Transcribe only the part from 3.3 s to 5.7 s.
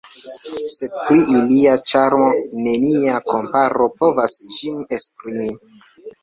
komparo povas ĝin esprimi.